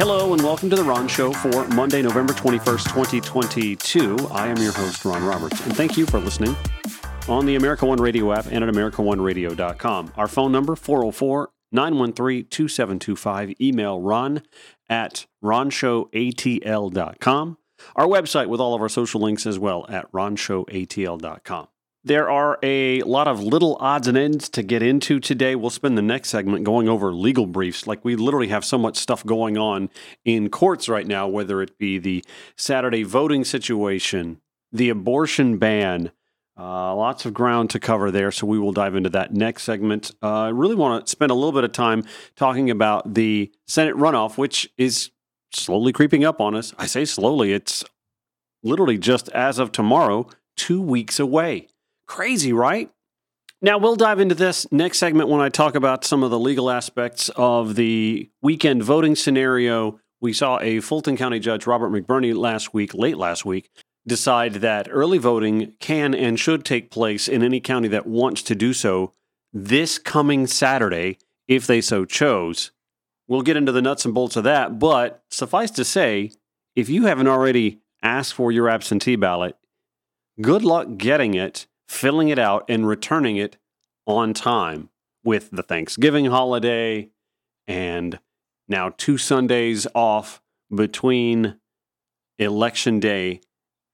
Hello 0.00 0.32
and 0.32 0.42
welcome 0.42 0.70
to 0.70 0.76
the 0.76 0.82
Ron 0.82 1.06
Show 1.08 1.30
for 1.30 1.68
Monday, 1.68 2.00
November 2.00 2.32
21st, 2.32 2.84
2022. 2.84 4.16
I 4.30 4.46
am 4.46 4.56
your 4.56 4.72
host, 4.72 5.04
Ron 5.04 5.22
Roberts, 5.22 5.60
and 5.66 5.76
thank 5.76 5.98
you 5.98 6.06
for 6.06 6.18
listening 6.18 6.56
on 7.28 7.44
the 7.44 7.56
America 7.56 7.84
One 7.84 8.00
Radio 8.00 8.32
app 8.32 8.46
and 8.46 8.64
at 8.64 8.74
AmericaOneRadio.com. 8.74 10.14
Our 10.16 10.26
phone 10.26 10.52
number, 10.52 10.74
404 10.74 11.50
913 11.70 12.46
2725. 12.46 13.60
Email 13.60 14.00
ron 14.00 14.40
at 14.88 15.26
ronshowatl.com. 15.44 17.58
Our 17.94 18.06
website 18.06 18.46
with 18.46 18.60
all 18.60 18.74
of 18.74 18.80
our 18.80 18.88
social 18.88 19.20
links 19.20 19.44
as 19.44 19.58
well 19.58 19.84
at 19.90 20.10
ronshowatl.com. 20.12 21.68
There 22.02 22.30
are 22.30 22.58
a 22.62 23.02
lot 23.02 23.28
of 23.28 23.42
little 23.42 23.76
odds 23.78 24.08
and 24.08 24.16
ends 24.16 24.48
to 24.50 24.62
get 24.62 24.82
into 24.82 25.20
today. 25.20 25.54
We'll 25.54 25.68
spend 25.68 25.98
the 25.98 26.02
next 26.02 26.30
segment 26.30 26.64
going 26.64 26.88
over 26.88 27.12
legal 27.12 27.46
briefs. 27.46 27.86
Like 27.86 28.02
we 28.02 28.16
literally 28.16 28.48
have 28.48 28.64
so 28.64 28.78
much 28.78 28.96
stuff 28.96 29.24
going 29.26 29.58
on 29.58 29.90
in 30.24 30.48
courts 30.48 30.88
right 30.88 31.06
now, 31.06 31.28
whether 31.28 31.60
it 31.60 31.76
be 31.76 31.98
the 31.98 32.24
Saturday 32.56 33.02
voting 33.02 33.44
situation, 33.44 34.40
the 34.72 34.88
abortion 34.88 35.58
ban, 35.58 36.10
uh, 36.58 36.94
lots 36.94 37.26
of 37.26 37.34
ground 37.34 37.68
to 37.70 37.78
cover 37.78 38.10
there. 38.10 38.30
So 38.30 38.46
we 38.46 38.58
will 38.58 38.72
dive 38.72 38.94
into 38.94 39.10
that 39.10 39.34
next 39.34 39.64
segment. 39.64 40.10
Uh, 40.22 40.44
I 40.44 40.48
really 40.48 40.76
want 40.76 41.04
to 41.04 41.10
spend 41.10 41.30
a 41.30 41.34
little 41.34 41.52
bit 41.52 41.64
of 41.64 41.72
time 41.72 42.04
talking 42.34 42.70
about 42.70 43.12
the 43.12 43.52
Senate 43.66 43.94
runoff, 43.94 44.38
which 44.38 44.70
is 44.78 45.10
slowly 45.52 45.92
creeping 45.92 46.24
up 46.24 46.40
on 46.40 46.54
us. 46.54 46.72
I 46.78 46.86
say 46.86 47.04
slowly, 47.04 47.52
it's 47.52 47.84
literally 48.62 48.96
just 48.96 49.28
as 49.30 49.58
of 49.58 49.70
tomorrow, 49.70 50.28
two 50.56 50.80
weeks 50.80 51.20
away. 51.20 51.68
Crazy, 52.10 52.52
right? 52.52 52.90
Now, 53.62 53.78
we'll 53.78 53.94
dive 53.94 54.18
into 54.18 54.34
this 54.34 54.66
next 54.72 54.98
segment 54.98 55.28
when 55.28 55.40
I 55.40 55.48
talk 55.48 55.76
about 55.76 56.04
some 56.04 56.24
of 56.24 56.32
the 56.32 56.40
legal 56.40 56.68
aspects 56.68 57.30
of 57.36 57.76
the 57.76 58.28
weekend 58.42 58.82
voting 58.82 59.14
scenario. 59.14 60.00
We 60.20 60.32
saw 60.32 60.58
a 60.58 60.80
Fulton 60.80 61.16
County 61.16 61.38
Judge, 61.38 61.68
Robert 61.68 61.90
McBurney, 61.90 62.34
last 62.34 62.74
week, 62.74 62.94
late 62.94 63.16
last 63.16 63.44
week, 63.44 63.70
decide 64.08 64.54
that 64.54 64.88
early 64.90 65.18
voting 65.18 65.74
can 65.78 66.12
and 66.12 66.38
should 66.38 66.64
take 66.64 66.90
place 66.90 67.28
in 67.28 67.44
any 67.44 67.60
county 67.60 67.86
that 67.86 68.08
wants 68.08 68.42
to 68.42 68.56
do 68.56 68.72
so 68.72 69.12
this 69.52 69.96
coming 69.96 70.48
Saturday, 70.48 71.16
if 71.46 71.64
they 71.64 71.80
so 71.80 72.04
chose. 72.04 72.72
We'll 73.28 73.42
get 73.42 73.56
into 73.56 73.70
the 73.70 73.82
nuts 73.82 74.04
and 74.04 74.12
bolts 74.12 74.34
of 74.34 74.42
that, 74.42 74.80
but 74.80 75.22
suffice 75.30 75.70
to 75.70 75.84
say, 75.84 76.32
if 76.74 76.88
you 76.88 77.04
haven't 77.04 77.28
already 77.28 77.78
asked 78.02 78.34
for 78.34 78.50
your 78.50 78.68
absentee 78.68 79.14
ballot, 79.14 79.56
good 80.40 80.64
luck 80.64 80.88
getting 80.96 81.34
it 81.34 81.68
filling 81.90 82.28
it 82.28 82.38
out 82.38 82.64
and 82.68 82.86
returning 82.86 83.36
it 83.36 83.56
on 84.06 84.32
time 84.32 84.88
with 85.24 85.50
the 85.50 85.62
Thanksgiving 85.62 86.26
holiday 86.26 87.10
and 87.66 88.20
now 88.68 88.94
two 88.96 89.18
Sundays 89.18 89.88
off 89.92 90.40
between 90.72 91.56
election 92.38 93.00
day 93.00 93.40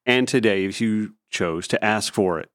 and 0.04 0.28
today 0.28 0.66
if 0.66 0.78
you 0.78 1.14
chose 1.30 1.66
to 1.66 1.82
ask 1.82 2.12
for 2.12 2.38
it. 2.38 2.50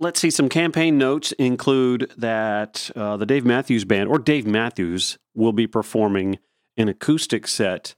Let's 0.00 0.18
see, 0.18 0.30
some 0.30 0.48
campaign 0.48 0.96
notes 0.96 1.32
include 1.32 2.10
that 2.16 2.90
uh, 2.96 3.18
the 3.18 3.26
Dave 3.26 3.44
Matthews 3.44 3.84
Band, 3.84 4.08
or 4.08 4.18
Dave 4.18 4.46
Matthews, 4.46 5.18
will 5.34 5.52
be 5.52 5.66
performing 5.66 6.38
an 6.78 6.88
acoustic 6.88 7.46
set 7.46 7.94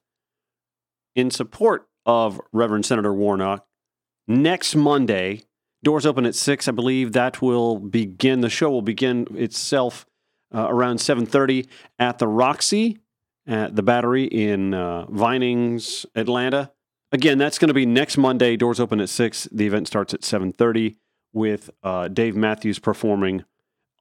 in 1.15 1.31
support 1.31 1.87
of 2.05 2.41
Reverend 2.53 2.85
Senator 2.85 3.15
Warnock 3.15 3.65
next 4.27 4.75
Monday 4.75 5.45
Doors 5.85 6.07
open 6.07 6.25
at 6.25 6.35
six. 6.35 6.67
I 6.67 6.73
believe 6.73 7.13
that 7.13 7.43
will 7.43 7.79
begin. 7.79 8.41
The 8.41 8.49
show 8.49 8.71
will 8.71 8.83
begin 8.83 9.27
itself 9.37 10.07
uh, 10.53 10.67
around 10.69 10.99
seven 10.99 11.27
thirty 11.27 11.69
at 11.99 12.19
the 12.19 12.27
Roxy 12.27 12.99
at 13.47 13.77
the 13.77 13.83
Battery 13.83 14.25
in 14.25 14.73
uh, 14.73 15.05
Vinings, 15.11 16.07
Atlanta. 16.15 16.73
Again, 17.13 17.37
that's 17.37 17.59
going 17.59 17.69
to 17.69 17.75
be 17.75 17.85
next 17.85 18.17
Monday. 18.17 18.57
Doors 18.57 18.81
open 18.81 18.99
at 18.99 19.11
six. 19.11 19.47
The 19.53 19.67
event 19.67 19.87
starts 19.87 20.15
at 20.15 20.25
seven 20.25 20.53
thirty 20.53 20.97
with 21.35 21.69
uh, 21.83 22.09
Dave 22.09 22.35
Matthews 22.35 22.79
performing. 22.79 23.45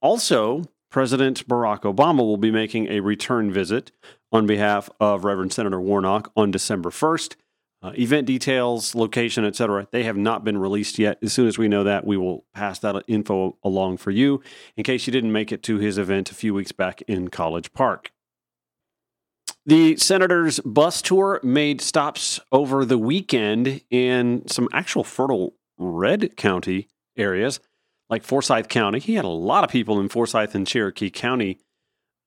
Also, 0.01 0.63
President 0.89 1.45
Barack 1.47 1.81
Obama 1.81 2.19
will 2.19 2.38
be 2.38 2.51
making 2.51 2.88
a 2.88 3.01
return 3.01 3.51
visit 3.51 3.91
on 4.31 4.47
behalf 4.47 4.89
of 4.99 5.25
Reverend 5.25 5.51
Senator 5.51 5.81
Warnock 5.81 6.31
on 6.35 6.51
December 6.51 6.91
1st. 6.91 7.35
Uh, 7.83 7.91
event 7.97 8.25
details, 8.25 8.95
location, 8.95 9.44
etc. 9.44 9.85
They 9.91 10.03
have 10.03 10.16
not 10.16 10.45
been 10.45 10.57
released 10.57 10.97
yet. 10.97 11.17
As 11.21 11.33
soon 11.33 11.47
as 11.47 11.57
we 11.57 11.67
know 11.67 11.83
that, 11.83 12.07
we 12.07 12.16
will 12.16 12.45
pass 12.53 12.79
that 12.79 13.03
info 13.09 13.57
along 13.61 13.97
for 13.97 14.09
you 14.09 14.41
in 14.77 14.85
case 14.85 15.05
you 15.05 15.11
didn't 15.11 15.33
make 15.33 15.51
it 15.51 15.61
to 15.63 15.79
his 15.79 15.97
event 15.97 16.31
a 16.31 16.35
few 16.35 16.53
weeks 16.53 16.72
back 16.72 17.01
in 17.03 17.27
College 17.27 17.73
Park. 17.73 18.11
The 19.66 19.97
Senators' 19.97 20.61
bus 20.61 21.01
tour 21.01 21.41
made 21.43 21.81
stops 21.81 22.39
over 22.53 22.85
the 22.85 22.97
weekend 22.97 23.81
in 23.89 24.47
some 24.47 24.69
actual 24.72 25.03
fertile 25.03 25.55
red 25.77 26.38
county 26.38 26.88
areas 27.17 27.59
like 28.09 28.23
Forsyth 28.23 28.69
County. 28.69 28.99
He 28.99 29.16
had 29.16 29.25
a 29.25 29.29
lot 29.29 29.66
of 29.66 29.69
people 29.69 29.99
in 29.99 30.07
Forsyth 30.07 30.55
and 30.55 30.66
Cherokee 30.66 31.09
County 31.09 31.59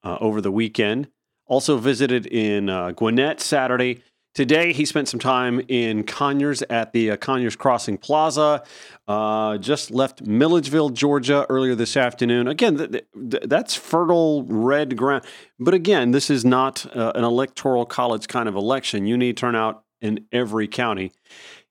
uh, 0.05 0.19
over 0.21 0.43
the 0.43 0.51
weekend. 0.51 1.09
Also 1.47 1.79
visited 1.79 2.27
in 2.27 2.69
uh, 2.69 2.91
Gwinnett 2.91 3.41
Saturday 3.41 4.03
Today, 4.37 4.75
he 4.75 4.85
spent 4.85 5.09
some 5.09 5.19
time 5.19 5.63
in 5.67 6.05
Conyers 6.05 6.61
at 6.69 6.93
the 6.93 7.13
uh, 7.13 7.17
Conyers 7.17 7.57
Crossing 7.57 7.97
Plaza. 7.97 8.63
Uh, 9.09 9.57
just 9.57 9.91
left 9.91 10.27
Milledgeville, 10.27 10.91
Georgia 10.91 11.47
earlier 11.49 11.75
this 11.75 11.97
afternoon. 11.97 12.47
Again, 12.47 12.77
th- 12.77 12.91
th- 13.31 13.45
that's 13.47 13.75
fertile 13.75 14.43
red 14.43 14.95
ground. 14.95 15.25
But 15.59 15.73
again, 15.73 16.11
this 16.11 16.29
is 16.29 16.45
not 16.45 16.85
uh, 16.95 17.13
an 17.15 17.25
electoral 17.25 17.87
college 17.87 18.29
kind 18.29 18.47
of 18.47 18.55
election. 18.55 19.07
You 19.07 19.17
need 19.17 19.39
turnout 19.39 19.85
in 20.03 20.27
every 20.31 20.69
county. 20.69 21.13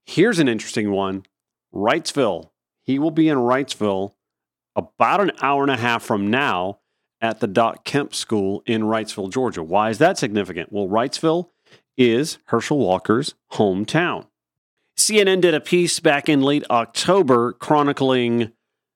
Here's 0.04 0.40
an 0.40 0.48
interesting 0.48 0.90
one 0.90 1.24
Wrightsville. 1.72 2.50
He 2.82 2.98
will 2.98 3.12
be 3.12 3.28
in 3.28 3.38
Wrightsville 3.38 4.14
about 4.74 5.20
an 5.20 5.30
hour 5.40 5.62
and 5.62 5.70
a 5.70 5.76
half 5.76 6.02
from 6.02 6.30
now 6.30 6.80
at 7.20 7.38
the 7.38 7.46
Doc 7.46 7.84
Kemp 7.84 8.12
School 8.12 8.64
in 8.66 8.82
Wrightsville, 8.82 9.32
Georgia. 9.32 9.62
Why 9.62 9.90
is 9.90 9.98
that 9.98 10.18
significant? 10.18 10.72
Well, 10.72 10.88
Wrightsville 10.88 11.50
is 11.96 12.38
Herschel 12.46 12.78
Walker's 12.78 13.34
hometown. 13.52 14.26
CNN 14.98 15.40
did 15.40 15.54
a 15.54 15.60
piece 15.60 16.00
back 16.00 16.28
in 16.28 16.40
late 16.40 16.64
October 16.70 17.52
chronicling 17.52 18.52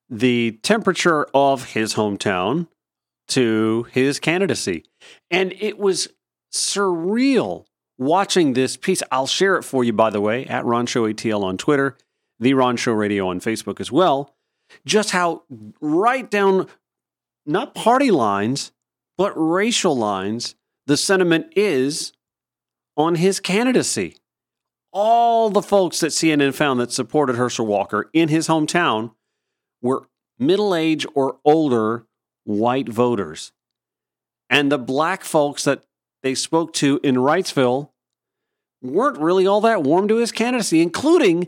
the 0.09 0.59
temperature 0.63 1.25
of 1.33 1.71
his 1.73 1.93
hometown 1.93 2.67
to 3.29 3.87
his 3.91 4.19
candidacy. 4.19 4.83
And 5.29 5.53
it 5.59 5.77
was 5.77 6.09
surreal 6.51 7.65
watching 7.97 8.53
this 8.53 8.75
piece. 8.75 9.01
I'll 9.11 9.27
share 9.27 9.55
it 9.55 9.63
for 9.63 9.83
you, 9.83 9.93
by 9.93 10.09
the 10.09 10.19
way, 10.19 10.45
at 10.45 10.65
Ron 10.65 10.85
Show 10.85 11.03
ATL 11.03 11.43
on 11.43 11.57
Twitter, 11.57 11.97
The 12.39 12.53
Ron 12.55 12.77
Show 12.77 12.93
Radio 12.93 13.29
on 13.29 13.39
Facebook 13.39 13.79
as 13.79 13.91
well. 13.91 14.35
Just 14.85 15.11
how 15.11 15.43
right 15.79 16.29
down, 16.29 16.67
not 17.45 17.75
party 17.75 18.11
lines, 18.11 18.71
but 19.17 19.33
racial 19.35 19.95
lines, 19.95 20.55
the 20.87 20.97
sentiment 20.97 21.53
is 21.55 22.11
on 23.01 23.15
his 23.15 23.39
candidacy. 23.39 24.17
All 24.93 25.49
the 25.49 25.61
folks 25.61 25.99
that 26.01 26.07
CNN 26.07 26.53
found 26.53 26.79
that 26.79 26.91
supported 26.91 27.35
Herschel 27.35 27.65
Walker 27.65 28.09
in 28.13 28.29
his 28.29 28.47
hometown 28.47 29.11
were 29.81 30.07
middle 30.37 30.75
age 30.75 31.05
or 31.13 31.37
older 31.45 32.05
white 32.43 32.89
voters. 32.89 33.53
And 34.49 34.71
the 34.71 34.77
black 34.77 35.23
folks 35.23 35.63
that 35.63 35.83
they 36.23 36.35
spoke 36.35 36.73
to 36.73 36.99
in 37.03 37.15
Wrightsville 37.15 37.89
weren't 38.81 39.17
really 39.17 39.47
all 39.47 39.61
that 39.61 39.83
warm 39.83 40.07
to 40.09 40.17
his 40.17 40.31
candidacy, 40.31 40.81
including 40.81 41.47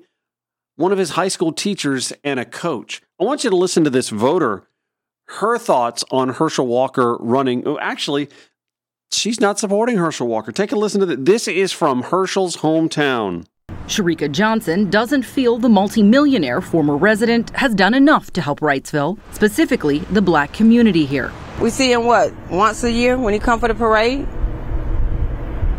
one 0.76 0.92
of 0.92 0.98
his 0.98 1.12
high 1.12 1.28
school 1.28 1.52
teachers 1.52 2.14
and 2.24 2.40
a 2.40 2.46
coach. 2.46 3.02
I 3.20 3.24
want 3.26 3.44
you 3.44 3.50
to 3.50 3.56
listen 3.56 3.84
to 3.84 3.90
this 3.90 4.10
voter, 4.10 4.64
her 5.28 5.58
thoughts 5.58 6.04
on 6.12 6.30
Herschel 6.30 6.68
Walker 6.68 7.18
running. 7.18 7.68
Oh, 7.68 7.78
actually, 7.80 8.30
she's 9.14 9.40
not 9.40 9.60
supporting 9.60 9.98
Herschel 9.98 10.28
Walker. 10.28 10.52
Take 10.52 10.72
a 10.72 10.76
listen 10.76 11.00
to 11.00 11.06
this. 11.06 11.18
This 11.20 11.48
is 11.48 11.72
from 11.72 12.04
Herschel's 12.04 12.58
hometown. 12.58 13.46
Sharika 13.88 14.32
Johnson 14.32 14.90
doesn't 14.90 15.24
feel 15.24 15.58
the 15.58 15.70
multimillionaire 15.70 16.62
former 16.62 16.96
resident 16.96 17.50
has 17.52 17.76
done 17.76 17.94
enough 17.94 18.32
to 18.32 18.42
help 18.42 18.62
Wrightsville, 18.62 19.18
specifically 19.32 20.00
the 20.00 20.22
black 20.22 20.54
community 20.54 21.06
here. 21.06 21.32
We 21.60 21.70
see 21.70 21.92
him 21.92 22.06
what, 22.06 22.34
once 22.50 22.84
a 22.84 22.92
year 22.92 23.18
when 23.18 23.34
he 23.34 23.40
come 23.40 23.60
for 23.60 23.68
the 23.68 23.76
parade? 23.76 24.28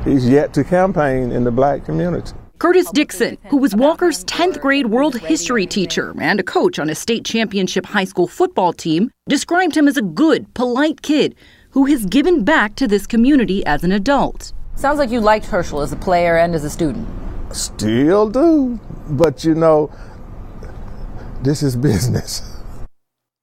He's 0.04 0.28
yet 0.28 0.52
to 0.54 0.64
campaign 0.64 1.32
in 1.32 1.44
the 1.44 1.50
black 1.50 1.84
community. 1.84 2.32
Curtis 2.58 2.90
Dixon, 2.92 3.36
who 3.48 3.56
was 3.56 3.74
Walker's 3.74 4.24
10th 4.24 4.60
grade 4.60 4.86
world 4.86 5.16
history 5.16 5.66
teacher 5.66 6.14
and 6.20 6.38
a 6.38 6.42
coach 6.42 6.78
on 6.78 6.88
a 6.88 6.94
state 6.94 7.24
championship 7.24 7.84
high 7.84 8.04
school 8.04 8.28
football 8.28 8.72
team, 8.72 9.10
described 9.28 9.76
him 9.76 9.88
as 9.88 9.96
a 9.96 10.02
good, 10.02 10.52
polite 10.54 11.02
kid 11.02 11.34
who 11.74 11.86
has 11.86 12.06
given 12.06 12.44
back 12.44 12.76
to 12.76 12.86
this 12.86 13.04
community 13.04 13.66
as 13.66 13.82
an 13.82 13.90
adult. 13.90 14.52
Sounds 14.76 14.96
like 14.96 15.10
you 15.10 15.20
liked 15.20 15.46
Herschel 15.46 15.80
as 15.80 15.90
a 15.90 15.96
player 15.96 16.36
and 16.38 16.54
as 16.54 16.62
a 16.62 16.70
student. 16.70 17.08
Still 17.52 18.30
do, 18.30 18.78
but 19.08 19.42
you 19.42 19.56
know, 19.56 19.92
this 21.42 21.64
is 21.64 21.74
business. 21.74 22.60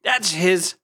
That's 0.05 0.31
his 0.31 0.75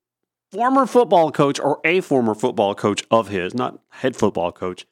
former 0.51 0.85
football 0.85 1.31
coach 1.31 1.57
or 1.57 1.79
a 1.85 2.01
former 2.01 2.35
football 2.35 2.75
coach 2.75 3.05
of 3.09 3.29
his, 3.29 3.53
not 3.53 3.79
head 3.91 4.17
football 4.17 4.51
coach, 4.51 4.85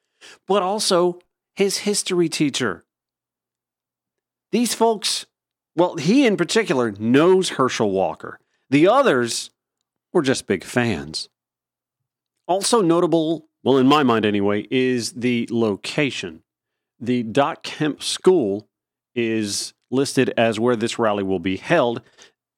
but 0.48 0.64
also 0.64 1.20
his 1.56 1.80
history 1.80 2.30
teacher. 2.30 2.86
These 4.54 4.74
folks, 4.74 5.26
well, 5.76 5.98
he 5.98 6.26
in 6.26 6.38
particular 6.38 6.94
knows 6.94 7.50
Herschel 7.50 7.92
Walker. 7.92 8.40
The 8.70 8.88
others 8.88 9.50
were 10.14 10.22
just 10.22 10.48
big 10.48 10.64
fans. 10.64 11.28
Also 12.48 12.82
notable, 12.82 13.48
well, 13.64 13.78
in 13.78 13.88
my 13.88 14.04
mind 14.04 14.26
anyway, 14.26 14.68
is 14.70 15.14
the 15.14 15.48
location. 15.52 16.44
The 17.00 17.24
Doc 17.24 17.64
Kemp 17.64 18.04
School 18.04 18.68
is 19.16 19.74
listed 19.92 20.34
as 20.38 20.60
where 20.60 20.76
this 20.76 21.00
rally 21.00 21.24
will 21.24 21.40
be 21.40 21.58
held. 21.58 22.02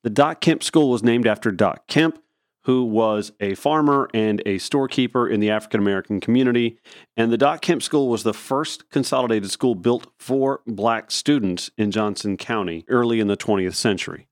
The 0.04 0.10
Doc 0.10 0.42
Kemp 0.42 0.64
School 0.64 0.90
was 0.90 1.04
named 1.04 1.28
after 1.28 1.52
Doc 1.52 1.88
Kemp, 1.88 2.20
who 2.64 2.84
was 2.84 3.32
a 3.40 3.56
farmer 3.56 4.10
and 4.14 4.42
a 4.46 4.58
storekeeper 4.58 5.28
in 5.28 5.40
the 5.40 5.50
African 5.50 5.80
American 5.80 6.20
community. 6.20 6.78
And 7.16 7.32
the 7.32 7.38
Doc 7.38 7.62
Kemp 7.62 7.82
School 7.82 8.10
was 8.10 8.24
the 8.24 8.34
first 8.34 8.90
consolidated 8.90 9.50
school 9.52 9.74
built 9.74 10.08
for 10.20 10.62
black 10.68 11.12
students 11.12 11.72
in 11.78 11.92
Johnson 11.92 12.36
County 12.36 12.84
early 12.90 13.20
in 13.20 13.28
the 13.28 13.38
20th 13.38 13.76
century. 13.76 14.28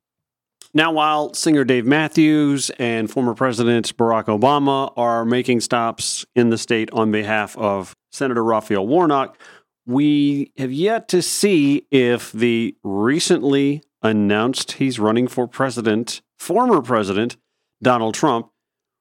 Now, 0.76 0.92
while 0.92 1.34
singer 1.34 1.64
Dave 1.64 1.86
Matthews 1.86 2.70
and 2.72 3.10
former 3.10 3.34
President 3.34 3.96
Barack 3.96 4.26
Obama 4.26 4.92
are 4.98 5.24
making 5.24 5.62
stops 5.62 6.26
in 6.36 6.50
the 6.50 6.58
state 6.58 6.92
on 6.92 7.14
behalf 7.14 7.58
of 7.58 7.96
Senator 8.12 8.44
Raphael 8.44 8.86
Warnock, 8.86 9.40
we 9.86 10.52
have 10.58 10.74
yet 10.74 11.08
to 11.08 11.22
see 11.22 11.88
if 11.92 12.34
the 12.34 12.76
recently 12.84 13.84
announced 14.02 14.74
he's 14.74 15.00
running 15.00 15.30
for 15.30 15.48
president, 15.48 16.22
former 16.38 16.82
president 16.82 17.38
Donald 17.82 18.14
Trump, 18.14 18.50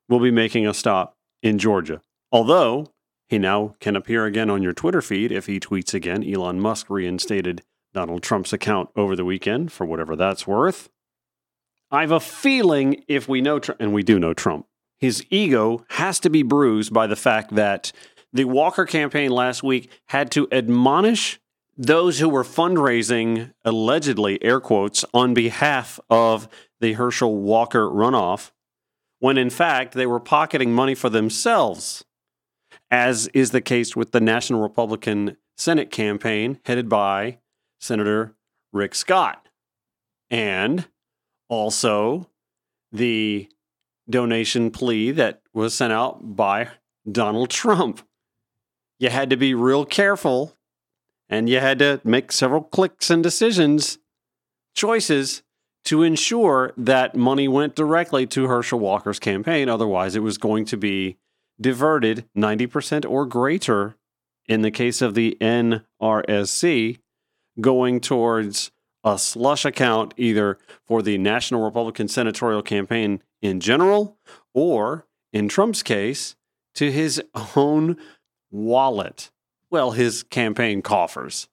will 0.08 0.20
be 0.20 0.30
making 0.30 0.68
a 0.68 0.74
stop 0.74 1.16
in 1.42 1.58
Georgia. 1.58 2.00
Although 2.30 2.86
he 3.28 3.36
now 3.36 3.74
can 3.80 3.96
appear 3.96 4.26
again 4.26 4.48
on 4.48 4.62
your 4.62 4.74
Twitter 4.74 5.02
feed 5.02 5.32
if 5.32 5.46
he 5.46 5.58
tweets 5.58 5.92
again. 5.92 6.22
Elon 6.22 6.60
Musk 6.60 6.88
reinstated 6.88 7.62
Donald 7.92 8.22
Trump's 8.22 8.52
account 8.52 8.90
over 8.94 9.16
the 9.16 9.24
weekend 9.24 9.72
for 9.72 9.84
whatever 9.84 10.14
that's 10.14 10.46
worth. 10.46 10.88
I 11.94 12.00
have 12.00 12.10
a 12.10 12.20
feeling 12.20 13.04
if 13.06 13.28
we 13.28 13.40
know, 13.40 13.58
Trump, 13.58 13.80
and 13.80 13.92
we 13.92 14.02
do 14.02 14.18
know 14.18 14.34
Trump, 14.34 14.66
his 14.98 15.24
ego 15.30 15.84
has 15.90 16.18
to 16.20 16.30
be 16.30 16.42
bruised 16.42 16.92
by 16.92 17.06
the 17.06 17.16
fact 17.16 17.54
that 17.54 17.92
the 18.32 18.44
Walker 18.44 18.84
campaign 18.84 19.30
last 19.30 19.62
week 19.62 19.90
had 20.06 20.30
to 20.32 20.48
admonish 20.50 21.38
those 21.76 22.18
who 22.18 22.28
were 22.28 22.42
fundraising, 22.42 23.52
allegedly, 23.64 24.42
air 24.42 24.60
quotes, 24.60 25.04
on 25.14 25.34
behalf 25.34 26.00
of 26.10 26.48
the 26.80 26.94
Herschel 26.94 27.36
Walker 27.36 27.88
runoff, 27.88 28.50
when 29.20 29.38
in 29.38 29.50
fact 29.50 29.94
they 29.94 30.06
were 30.06 30.20
pocketing 30.20 30.72
money 30.72 30.94
for 30.94 31.08
themselves, 31.08 32.04
as 32.90 33.28
is 33.28 33.52
the 33.52 33.60
case 33.60 33.94
with 33.94 34.12
the 34.12 34.20
National 34.20 34.60
Republican 34.60 35.36
Senate 35.56 35.90
campaign 35.90 36.58
headed 36.64 36.88
by 36.88 37.38
Senator 37.80 38.34
Rick 38.72 38.96
Scott. 38.96 39.48
And 40.28 40.88
also 41.48 42.30
the 42.92 43.48
donation 44.08 44.70
plea 44.70 45.10
that 45.12 45.42
was 45.52 45.74
sent 45.74 45.92
out 45.92 46.36
by 46.36 46.68
Donald 47.10 47.50
Trump. 47.50 48.00
You 48.98 49.10
had 49.10 49.30
to 49.30 49.36
be 49.36 49.54
real 49.54 49.84
careful 49.84 50.56
and 51.28 51.48
you 51.48 51.60
had 51.60 51.78
to 51.78 52.00
make 52.04 52.32
several 52.32 52.62
clicks 52.62 53.10
and 53.10 53.22
decisions, 53.22 53.98
choices 54.74 55.42
to 55.84 56.02
ensure 56.02 56.72
that 56.76 57.16
money 57.16 57.48
went 57.48 57.74
directly 57.74 58.26
to 58.26 58.46
Herschel 58.46 58.78
Walker's 58.78 59.18
campaign. 59.18 59.68
Otherwise, 59.68 60.16
it 60.16 60.22
was 60.22 60.38
going 60.38 60.64
to 60.66 60.76
be 60.76 61.18
diverted 61.60 62.24
90% 62.36 63.08
or 63.08 63.26
greater 63.26 63.96
in 64.46 64.62
the 64.62 64.70
case 64.70 65.02
of 65.02 65.14
the 65.14 65.36
NRSC 65.40 66.98
going 67.60 68.00
towards 68.00 68.70
a 69.04 69.18
slush 69.18 69.64
account 69.64 70.14
either 70.16 70.58
for 70.86 71.02
the 71.02 71.18
National 71.18 71.62
Republican 71.62 72.08
Senatorial 72.08 72.62
campaign 72.62 73.22
in 73.42 73.60
general 73.60 74.18
or, 74.54 75.06
in 75.32 75.48
Trump's 75.48 75.82
case, 75.82 76.34
to 76.74 76.90
his 76.90 77.22
own 77.54 77.96
wallet. 78.50 79.30
Well, 79.70 79.92
his 79.92 80.22
campaign 80.22 80.82
coffers. 80.82 81.48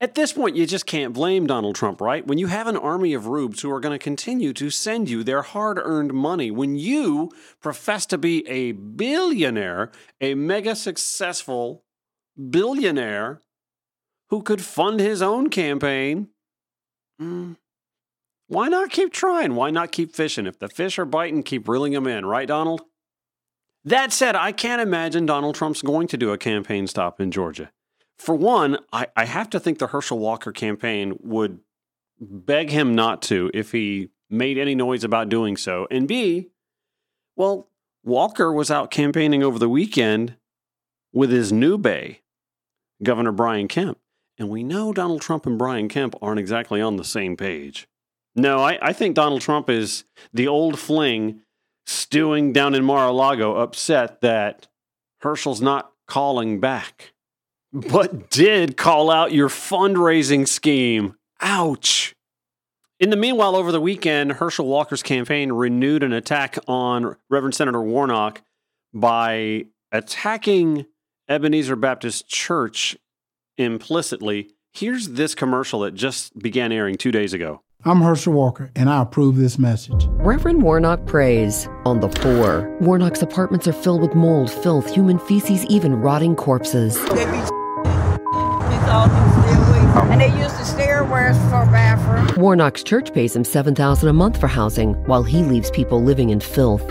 At 0.00 0.16
this 0.16 0.32
point, 0.32 0.56
you 0.56 0.66
just 0.66 0.86
can't 0.86 1.14
blame 1.14 1.46
Donald 1.46 1.76
Trump, 1.76 2.00
right? 2.00 2.26
When 2.26 2.36
you 2.36 2.48
have 2.48 2.66
an 2.66 2.76
army 2.76 3.14
of 3.14 3.26
rubes 3.26 3.62
who 3.62 3.70
are 3.70 3.80
going 3.80 3.96
to 3.96 4.02
continue 4.02 4.52
to 4.52 4.68
send 4.68 5.08
you 5.08 5.22
their 5.22 5.42
hard 5.42 5.78
earned 5.82 6.12
money, 6.12 6.50
when 6.50 6.76
you 6.76 7.30
profess 7.60 8.04
to 8.06 8.18
be 8.18 8.46
a 8.48 8.72
billionaire, 8.72 9.92
a 10.20 10.34
mega 10.34 10.76
successful 10.76 11.84
billionaire 12.50 13.40
who 14.30 14.42
could 14.42 14.60
fund 14.60 15.00
his 15.00 15.22
own 15.22 15.48
campaign, 15.48 16.28
mm, 17.20 17.56
why 18.46 18.68
not 18.68 18.90
keep 18.90 19.12
trying? 19.12 19.54
Why 19.54 19.70
not 19.70 19.92
keep 19.92 20.14
fishing? 20.14 20.46
If 20.46 20.58
the 20.58 20.68
fish 20.68 20.98
are 20.98 21.04
biting, 21.04 21.42
keep 21.42 21.68
reeling 21.68 21.92
them 21.92 22.06
in, 22.06 22.26
right, 22.26 22.46
Donald? 22.46 22.82
That 23.84 24.12
said, 24.12 24.34
I 24.34 24.52
can't 24.52 24.80
imagine 24.80 25.26
Donald 25.26 25.54
Trump's 25.54 25.82
going 25.82 26.08
to 26.08 26.16
do 26.16 26.32
a 26.32 26.38
campaign 26.38 26.86
stop 26.86 27.20
in 27.20 27.30
Georgia. 27.30 27.70
For 28.18 28.34
one, 28.34 28.78
I, 28.92 29.08
I 29.16 29.24
have 29.24 29.50
to 29.50 29.60
think 29.60 29.78
the 29.78 29.88
Herschel 29.88 30.18
Walker 30.18 30.52
campaign 30.52 31.18
would 31.20 31.60
beg 32.20 32.70
him 32.70 32.94
not 32.94 33.20
to 33.22 33.50
if 33.52 33.72
he 33.72 34.10
made 34.30 34.56
any 34.56 34.74
noise 34.74 35.04
about 35.04 35.28
doing 35.28 35.56
so. 35.56 35.86
And 35.90 36.08
B, 36.08 36.50
well, 37.36 37.68
Walker 38.02 38.52
was 38.52 38.70
out 38.70 38.90
campaigning 38.90 39.42
over 39.42 39.58
the 39.58 39.68
weekend 39.68 40.36
with 41.12 41.30
his 41.30 41.52
new 41.52 41.76
bay, 41.76 42.20
Governor 43.02 43.32
Brian 43.32 43.68
Kemp. 43.68 43.98
And 44.38 44.48
we 44.48 44.62
know 44.62 44.92
Donald 44.92 45.20
Trump 45.20 45.46
and 45.46 45.58
Brian 45.58 45.88
Kemp 45.88 46.14
aren't 46.20 46.40
exactly 46.40 46.80
on 46.80 46.96
the 46.96 47.04
same 47.04 47.36
page. 47.36 47.86
No, 48.34 48.58
I, 48.58 48.78
I 48.82 48.92
think 48.92 49.14
Donald 49.14 49.42
Trump 49.42 49.70
is 49.70 50.04
the 50.32 50.48
old 50.48 50.78
fling 50.78 51.42
stewing 51.86 52.52
down 52.52 52.74
in 52.74 52.84
Mar 52.84 53.08
a 53.08 53.12
Lago, 53.12 53.56
upset 53.56 54.20
that 54.22 54.66
Herschel's 55.20 55.60
not 55.60 55.92
calling 56.06 56.58
back, 56.58 57.12
but 57.72 58.30
did 58.30 58.76
call 58.76 59.10
out 59.10 59.32
your 59.32 59.48
fundraising 59.48 60.48
scheme. 60.48 61.14
Ouch. 61.40 62.14
In 62.98 63.10
the 63.10 63.16
meanwhile, 63.16 63.56
over 63.56 63.70
the 63.70 63.80
weekend, 63.80 64.32
Herschel 64.32 64.66
Walker's 64.66 65.02
campaign 65.02 65.52
renewed 65.52 66.02
an 66.02 66.12
attack 66.12 66.58
on 66.66 67.16
Reverend 67.28 67.54
Senator 67.54 67.82
Warnock 67.82 68.42
by 68.92 69.66
attacking 69.92 70.86
Ebenezer 71.28 71.76
Baptist 71.76 72.28
Church 72.28 72.96
implicitly. 73.56 74.50
Here's 74.72 75.10
this 75.10 75.34
commercial 75.34 75.80
that 75.80 75.94
just 75.94 76.36
began 76.38 76.72
airing 76.72 76.96
two 76.96 77.12
days 77.12 77.32
ago. 77.32 77.62
I'm 77.84 78.00
Herschel 78.00 78.32
Walker, 78.32 78.70
and 78.74 78.88
I 78.88 79.02
approve 79.02 79.36
this 79.36 79.58
message. 79.58 80.06
Reverend 80.12 80.62
Warnock 80.62 81.04
preys 81.06 81.68
on 81.84 82.00
the 82.00 82.08
poor. 82.08 82.74
Warnock's 82.80 83.20
apartments 83.20 83.68
are 83.68 83.74
filled 83.74 84.00
with 84.00 84.14
mold, 84.14 84.50
filth, 84.50 84.90
human 84.90 85.18
feces, 85.18 85.66
even 85.66 85.94
rotting 85.94 86.34
corpses. 86.34 86.96
They 87.10 87.26
be 87.26 87.44
and 90.10 90.20
they 90.20 90.28
use 90.28 90.52
the 90.52 90.64
stairwells 90.64 91.36
for 91.50 91.70
bathroom. 91.70 92.42
Warnock's 92.42 92.82
church 92.82 93.12
pays 93.12 93.36
him 93.36 93.44
seven 93.44 93.74
thousand 93.74 94.08
a 94.08 94.12
month 94.12 94.40
for 94.40 94.48
housing, 94.48 94.94
while 95.04 95.22
he 95.22 95.42
leaves 95.42 95.70
people 95.70 96.02
living 96.02 96.30
in 96.30 96.40
filth. 96.40 96.82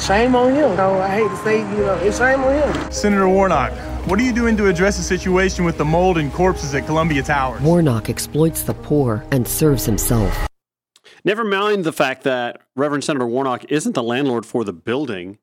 Shame 0.00 0.34
on 0.34 0.52
him. 0.54 0.76
No, 0.76 1.00
I 1.00 1.08
hate 1.08 1.28
to 1.28 1.36
say, 1.38 1.58
you 1.60 1.84
know, 1.84 1.94
it's 1.96 2.18
shame 2.18 2.40
on 2.40 2.54
him. 2.74 2.92
Senator 2.92 3.28
Warnock, 3.28 3.72
what 4.10 4.18
are 4.18 4.24
you 4.24 4.32
doing 4.32 4.56
to 4.56 4.66
address 4.66 4.96
the 4.96 5.04
situation 5.04 5.64
with 5.64 5.78
the 5.78 5.84
mold 5.84 6.18
and 6.18 6.32
corpses 6.32 6.74
at 6.74 6.84
Columbia 6.84 7.22
Towers? 7.22 7.62
Warnock 7.62 8.10
exploits 8.10 8.64
the 8.64 8.74
poor 8.74 9.24
and 9.30 9.46
serves 9.46 9.86
himself. 9.86 10.48
Never 11.24 11.44
mind 11.44 11.84
the 11.84 11.92
fact 11.92 12.24
that 12.24 12.60
Reverend 12.74 13.04
Senator 13.04 13.28
Warnock 13.28 13.70
isn't 13.70 13.94
the 13.94 14.02
landlord 14.02 14.44
for 14.44 14.64
the 14.64 14.72
building. 14.72 15.38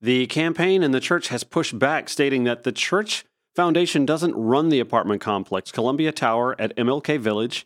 The 0.00 0.26
campaign 0.26 0.82
and 0.82 0.92
the 0.92 0.98
church 0.98 1.28
has 1.28 1.44
pushed 1.44 1.78
back, 1.78 2.08
stating 2.08 2.42
that 2.44 2.64
the 2.64 2.72
church 2.72 3.26
foundation 3.54 4.04
doesn't 4.06 4.34
run 4.34 4.70
the 4.70 4.80
apartment 4.80 5.20
complex. 5.20 5.70
Columbia 5.70 6.10
Tower 6.10 6.60
at 6.60 6.74
MLK 6.76 7.16
Village 7.20 7.64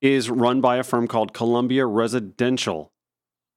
is 0.00 0.30
run 0.30 0.60
by 0.60 0.76
a 0.76 0.84
firm 0.84 1.08
called 1.08 1.34
Columbia 1.34 1.84
Residential. 1.84 2.92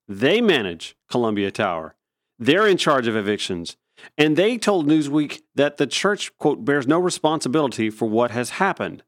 They 0.08 0.42
manage 0.42 0.96
Columbia 1.12 1.52
Tower. 1.52 1.94
They're 2.40 2.68
in 2.68 2.78
charge 2.78 3.06
of 3.06 3.16
evictions. 3.16 3.78
And 4.18 4.36
they 4.36 4.58
told 4.58 4.88
Newsweek 4.88 5.42
that 5.56 5.78
the 5.78 5.88
church, 5.88 6.36
quote, 6.38 6.66
bears 6.66 6.88
no 6.88 7.00
responsibility 7.00 7.90
for 7.90 8.08
what 8.08 8.32
has 8.32 8.52
happened. 8.52 9.04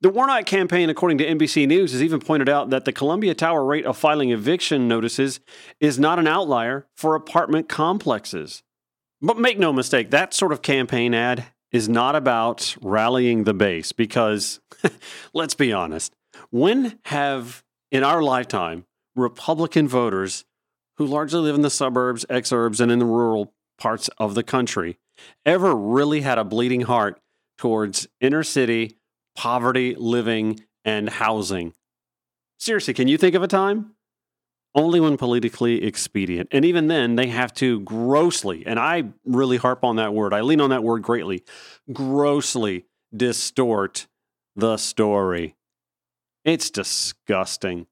The 0.00 0.10
Warnock 0.10 0.46
campaign, 0.46 0.90
according 0.90 1.18
to 1.18 1.26
NBC 1.26 1.66
News, 1.66 1.92
has 1.92 2.02
even 2.02 2.20
pointed 2.20 2.48
out 2.48 2.70
that 2.70 2.84
the 2.84 2.92
Columbia 2.92 3.34
Tower 3.34 3.64
rate 3.64 3.84
of 3.84 3.96
filing 3.96 4.30
eviction 4.30 4.88
notices 4.88 5.40
is 5.80 5.98
not 5.98 6.18
an 6.18 6.26
outlier 6.26 6.86
for 6.96 7.14
apartment 7.14 7.68
complexes. 7.68 8.62
But 9.20 9.38
make 9.38 9.58
no 9.58 9.72
mistake, 9.72 10.10
that 10.10 10.34
sort 10.34 10.52
of 10.52 10.62
campaign 10.62 11.14
ad 11.14 11.46
is 11.70 11.88
not 11.88 12.16
about 12.16 12.76
rallying 12.82 13.44
the 13.44 13.54
base 13.54 13.92
because, 13.92 14.60
let's 15.34 15.54
be 15.54 15.72
honest, 15.72 16.14
when 16.50 16.98
have 17.04 17.62
in 17.90 18.02
our 18.02 18.22
lifetime 18.22 18.84
Republican 19.14 19.88
voters 19.88 20.44
who 20.96 21.06
largely 21.06 21.40
live 21.40 21.54
in 21.54 21.62
the 21.62 21.70
suburbs, 21.70 22.26
exurbs, 22.28 22.80
and 22.80 22.90
in 22.90 22.98
the 22.98 23.04
rural 23.04 23.54
parts 23.82 24.08
of 24.16 24.36
the 24.36 24.44
country 24.44 24.96
ever 25.44 25.74
really 25.74 26.20
had 26.20 26.38
a 26.38 26.44
bleeding 26.44 26.82
heart 26.82 27.20
towards 27.58 28.06
inner 28.20 28.44
city 28.44 28.96
poverty 29.34 29.96
living 29.98 30.60
and 30.84 31.08
housing. 31.08 31.72
Seriously, 32.60 32.94
can 32.94 33.08
you 33.08 33.18
think 33.18 33.34
of 33.34 33.42
a 33.42 33.48
time? 33.48 33.94
Only 34.72 35.00
when 35.00 35.16
politically 35.16 35.82
expedient. 35.82 36.48
And 36.52 36.64
even 36.64 36.86
then, 36.86 37.16
they 37.16 37.26
have 37.26 37.52
to 37.54 37.80
grossly, 37.80 38.64
and 38.64 38.78
I 38.78 39.04
really 39.24 39.56
harp 39.56 39.82
on 39.82 39.96
that 39.96 40.14
word, 40.14 40.32
I 40.32 40.42
lean 40.42 40.60
on 40.60 40.70
that 40.70 40.84
word 40.84 41.02
greatly, 41.02 41.42
grossly 41.92 42.86
distort 43.14 44.06
the 44.54 44.76
story. 44.76 45.56
It's 46.44 46.70
disgusting. 46.70 47.86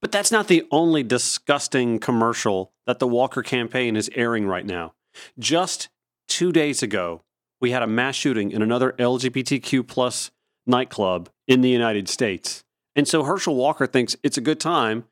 But 0.00 0.12
that's 0.12 0.30
not 0.30 0.48
the 0.48 0.66
only 0.70 1.02
disgusting 1.02 1.98
commercial 1.98 2.72
that 2.86 2.98
the 2.98 3.08
Walker 3.08 3.42
campaign 3.42 3.96
is 3.96 4.10
airing 4.14 4.46
right 4.46 4.66
now. 4.66 4.94
Just 5.38 5.88
two 6.28 6.52
days 6.52 6.82
ago, 6.82 7.22
we 7.60 7.72
had 7.72 7.82
a 7.82 7.88
mass 7.88 8.14
shooting 8.14 8.52
in 8.52 8.62
another 8.62 8.92
LGBTQ 8.98 9.86
plus 9.86 10.30
nightclub 10.66 11.28
in 11.48 11.62
the 11.62 11.68
United 11.68 12.08
States. 12.08 12.62
And 12.94 13.08
so 13.08 13.24
Herschel 13.24 13.56
Walker 13.56 13.86
thinks 13.86 14.16
it's 14.22 14.38
a 14.38 14.42
good 14.42 14.60
time 14.60 15.04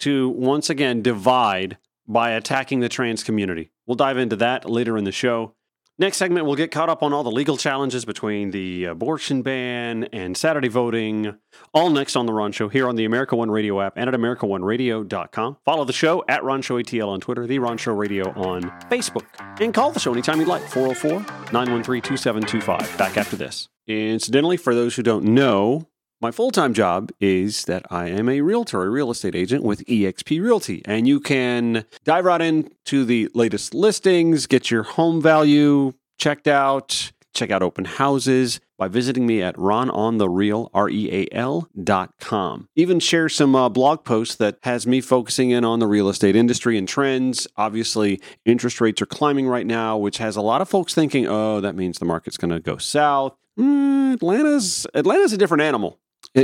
to 0.00 0.28
once 0.30 0.68
again 0.68 1.02
divide 1.02 1.78
by 2.08 2.30
attacking 2.30 2.80
the 2.80 2.88
trans 2.88 3.22
community. 3.22 3.70
We'll 3.86 3.94
dive 3.94 4.18
into 4.18 4.36
that 4.36 4.68
later 4.68 4.98
in 4.98 5.04
the 5.04 5.12
show. 5.12 5.54
Next 5.98 6.16
segment, 6.16 6.46
we'll 6.46 6.56
get 6.56 6.70
caught 6.70 6.88
up 6.88 7.02
on 7.02 7.12
all 7.12 7.22
the 7.22 7.30
legal 7.30 7.58
challenges 7.58 8.06
between 8.06 8.50
the 8.50 8.86
abortion 8.86 9.42
ban 9.42 10.04
and 10.04 10.36
Saturday 10.36 10.68
voting. 10.68 11.36
All 11.74 11.90
next 11.90 12.16
on 12.16 12.24
The 12.24 12.32
Ron 12.32 12.50
Show 12.50 12.70
here 12.70 12.88
on 12.88 12.96
the 12.96 13.04
America 13.04 13.36
One 13.36 13.50
Radio 13.50 13.80
app 13.80 13.92
and 13.96 14.08
at 14.08 14.14
AmericaOneRadio.com. 14.14 15.58
Follow 15.66 15.84
the 15.84 15.92
show 15.92 16.24
at 16.28 16.42
Ron 16.44 16.62
Show 16.62 16.76
ATL 16.82 17.08
on 17.08 17.20
Twitter, 17.20 17.46
The 17.46 17.58
Ron 17.58 17.76
Show 17.76 17.92
Radio 17.92 18.32
on 18.32 18.62
Facebook. 18.90 19.26
And 19.60 19.74
call 19.74 19.92
the 19.92 20.00
show 20.00 20.12
anytime 20.12 20.40
you'd 20.40 20.48
like, 20.48 20.62
404 20.62 21.20
913 21.52 22.02
2725. 22.02 22.98
Back 22.98 23.18
after 23.18 23.36
this. 23.36 23.68
Incidentally, 23.86 24.56
for 24.56 24.74
those 24.74 24.96
who 24.96 25.02
don't 25.02 25.24
know, 25.24 25.88
my 26.22 26.30
full 26.30 26.52
time 26.52 26.72
job 26.72 27.10
is 27.20 27.64
that 27.64 27.84
I 27.90 28.06
am 28.06 28.28
a 28.28 28.40
realtor, 28.40 28.84
a 28.84 28.88
real 28.88 29.10
estate 29.10 29.34
agent 29.34 29.64
with 29.64 29.84
eXp 29.86 30.40
Realty. 30.40 30.80
And 30.84 31.08
you 31.08 31.18
can 31.18 31.84
dive 32.04 32.24
right 32.24 32.40
into 32.40 33.04
the 33.04 33.28
latest 33.34 33.74
listings, 33.74 34.46
get 34.46 34.70
your 34.70 34.84
home 34.84 35.20
value 35.20 35.94
checked 36.18 36.46
out, 36.46 37.10
check 37.34 37.50
out 37.50 37.62
open 37.62 37.84
houses 37.84 38.60
by 38.78 38.86
visiting 38.86 39.26
me 39.26 39.42
at 39.42 39.56
rononthereal, 39.56 40.70
R-E-A-L 40.72 41.68
dot 41.82 42.14
com. 42.20 42.68
Even 42.76 43.00
share 43.00 43.28
some 43.28 43.56
uh, 43.56 43.68
blog 43.68 44.04
posts 44.04 44.36
that 44.36 44.58
has 44.62 44.86
me 44.86 45.00
focusing 45.00 45.50
in 45.50 45.64
on 45.64 45.80
the 45.80 45.88
real 45.88 46.08
estate 46.08 46.36
industry 46.36 46.78
and 46.78 46.86
trends. 46.86 47.48
Obviously, 47.56 48.20
interest 48.44 48.80
rates 48.80 49.02
are 49.02 49.06
climbing 49.06 49.48
right 49.48 49.66
now, 49.66 49.96
which 49.98 50.18
has 50.18 50.36
a 50.36 50.42
lot 50.42 50.60
of 50.60 50.68
folks 50.68 50.94
thinking, 50.94 51.26
oh, 51.26 51.60
that 51.60 51.74
means 51.74 51.98
the 51.98 52.04
market's 52.04 52.36
going 52.36 52.52
to 52.52 52.60
go 52.60 52.76
south. 52.76 53.36
Mm, 53.58 54.14
Atlanta's 54.14 54.86
Atlanta's 54.94 55.32
a 55.32 55.36
different 55.36 55.62
animal. 55.62 55.98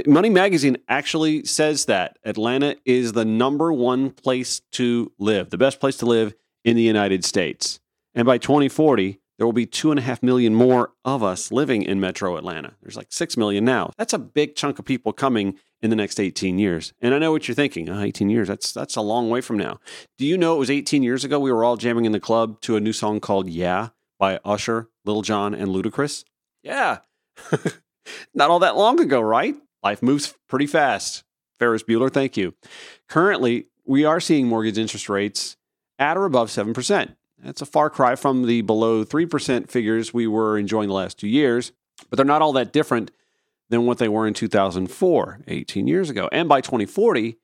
Money 0.06 0.30
Magazine 0.30 0.76
actually 0.88 1.44
says 1.44 1.86
that 1.86 2.18
Atlanta 2.24 2.76
is 2.84 3.12
the 3.12 3.24
number 3.24 3.72
one 3.72 4.10
place 4.10 4.60
to 4.72 5.12
live, 5.18 5.50
the 5.50 5.58
best 5.58 5.80
place 5.80 5.96
to 5.98 6.06
live 6.06 6.34
in 6.64 6.76
the 6.76 6.82
United 6.82 7.24
States. 7.24 7.80
And 8.14 8.26
by 8.26 8.38
2040, 8.38 9.20
there 9.38 9.46
will 9.46 9.52
be 9.52 9.66
two 9.66 9.90
and 9.90 9.98
a 9.98 10.02
half 10.02 10.22
million 10.22 10.54
more 10.54 10.92
of 11.04 11.22
us 11.22 11.52
living 11.52 11.82
in 11.82 12.00
metro 12.00 12.36
Atlanta. 12.36 12.74
There's 12.82 12.96
like 12.96 13.06
six 13.10 13.36
million 13.36 13.64
now. 13.64 13.92
That's 13.96 14.12
a 14.12 14.18
big 14.18 14.56
chunk 14.56 14.78
of 14.78 14.84
people 14.84 15.12
coming 15.12 15.58
in 15.80 15.90
the 15.90 15.96
next 15.96 16.18
18 16.18 16.58
years. 16.58 16.92
And 17.00 17.14
I 17.14 17.18
know 17.18 17.30
what 17.30 17.46
you're 17.46 17.54
thinking. 17.54 17.88
Oh, 17.88 18.02
18 18.02 18.28
years, 18.28 18.48
that's 18.48 18.72
that's 18.72 18.96
a 18.96 19.00
long 19.00 19.30
way 19.30 19.40
from 19.40 19.56
now. 19.56 19.78
Do 20.18 20.26
you 20.26 20.36
know 20.36 20.56
it 20.56 20.58
was 20.58 20.70
18 20.70 21.04
years 21.04 21.24
ago 21.24 21.38
we 21.38 21.52
were 21.52 21.64
all 21.64 21.76
jamming 21.76 22.04
in 22.04 22.12
the 22.12 22.20
club 22.20 22.60
to 22.62 22.76
a 22.76 22.80
new 22.80 22.92
song 22.92 23.20
called 23.20 23.48
Yeah 23.48 23.90
by 24.18 24.40
Usher, 24.44 24.88
Lil 25.04 25.22
Jon, 25.22 25.54
and 25.54 25.68
Ludacris? 25.68 26.24
Yeah. 26.64 26.98
Not 28.34 28.50
all 28.50 28.58
that 28.58 28.76
long 28.76 29.00
ago, 29.00 29.20
right? 29.20 29.54
Life 29.82 30.02
moves 30.02 30.34
pretty 30.48 30.66
fast. 30.66 31.24
Ferris 31.58 31.82
Bueller, 31.82 32.12
thank 32.12 32.36
you. 32.36 32.54
Currently, 33.08 33.66
we 33.84 34.04
are 34.04 34.20
seeing 34.20 34.46
mortgage 34.46 34.78
interest 34.78 35.08
rates 35.08 35.56
at 35.98 36.16
or 36.16 36.24
above 36.24 36.48
7%. 36.48 37.16
That's 37.42 37.62
a 37.62 37.66
far 37.66 37.90
cry 37.90 38.16
from 38.16 38.46
the 38.46 38.62
below 38.62 39.04
3% 39.04 39.70
figures 39.70 40.12
we 40.12 40.26
were 40.26 40.58
enjoying 40.58 40.88
the 40.88 40.94
last 40.94 41.18
two 41.18 41.28
years, 41.28 41.72
but 42.10 42.16
they're 42.16 42.26
not 42.26 42.42
all 42.42 42.52
that 42.54 42.72
different 42.72 43.10
than 43.70 43.86
what 43.86 43.98
they 43.98 44.08
were 44.08 44.26
in 44.26 44.34
2004, 44.34 45.40
18 45.46 45.86
years 45.86 46.10
ago. 46.10 46.28
And 46.32 46.48
by 46.48 46.60
2040, 46.60 47.36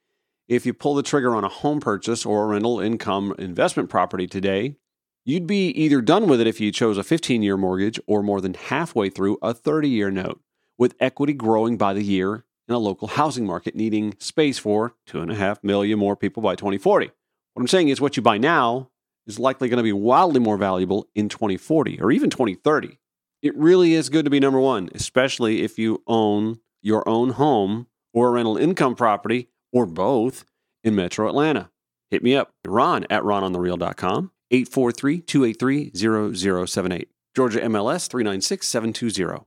if 0.49 0.67
you 0.67 0.75
pull 0.75 0.95
the 0.95 1.03
trigger 1.03 1.35
on 1.35 1.45
a 1.45 1.49
home 1.49 1.81
purchase 1.81 2.27
or 2.27 2.45
a 2.45 2.47
rental 2.47 2.81
income 2.81 3.35
investment 3.39 3.89
property 3.89 4.27
today, 4.27 4.77
you'd 5.25 5.47
be 5.47 5.69
either 5.69 6.01
done 6.01 6.27
with 6.27 6.41
it 6.41 6.47
if 6.47 6.61
you 6.61 6.73
chose 6.73 6.99
a 6.99 7.05
15 7.05 7.43
year 7.43 7.57
mortgage 7.57 8.01
or 8.07 8.23
more 8.23 8.41
than 8.41 8.55
halfway 8.55 9.09
through 9.09 9.39
a 9.43 9.55
30 9.55 9.89
year 9.89 10.11
note 10.11 10.41
with 10.79 10.95
equity 11.01 11.33
growing 11.33 11.77
by 11.77 11.93
the 11.93 12.03
year 12.03 12.45
in 12.69 12.75
a 12.75 12.79
local 12.79 13.09
housing 13.09 13.47
market 13.47 13.75
needing 13.75 14.15
space 14.19 14.59
for 14.59 14.95
two 15.07 15.21
and 15.21 15.31
a 15.31 15.35
half 15.35 15.63
million 15.63 15.99
more 15.99 16.17
people 16.17 16.43
by 16.43 16.55
2040. 16.55 17.07
What 17.07 17.61
I'm 17.61 17.69
saying 17.69 17.89
is, 17.89 18.01
what 18.01 18.17
you 18.17 18.23
buy 18.23 18.39
now 18.39 18.91
is 19.27 19.39
likely 19.39 19.69
going 19.69 19.79
to 19.79 19.85
be 19.85 19.93
wildly 19.93 20.41
more 20.41 20.57
valuable 20.57 21.09
in 21.15 21.29
2040 21.29 22.01
or 22.01 22.11
even 22.11 22.31
2030. 22.31 22.99
It 23.43 23.57
really 23.57 23.95
is 23.95 24.09
good 24.09 24.25
to 24.25 24.31
be 24.31 24.41
number 24.41 24.61
one, 24.61 24.89
especially 24.95 25.63
if 25.63 25.79
you 25.79 26.03
own 26.07 26.61
your 26.83 27.07
own 27.09 27.31
home 27.31 27.87
or 28.13 28.29
a 28.29 28.31
rental 28.33 28.57
income 28.57 28.95
property 28.95 29.49
or 29.73 29.87
both 29.87 30.45
in 30.83 30.95
metro 30.95 31.29
Atlanta. 31.29 31.71
Hit 32.11 32.23
me 32.23 32.37
up, 32.37 32.53
ron 32.67 33.07
at 33.11 33.23
rononthereal.com, 33.23 34.31
843 34.51 35.21
283 35.21 36.67
0078. 36.67 37.09
Georgia 37.35 37.61
MLS 37.61 38.09
396 38.09 38.67
720. 38.67 39.45